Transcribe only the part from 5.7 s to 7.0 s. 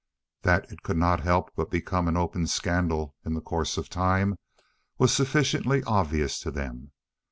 obvious to them.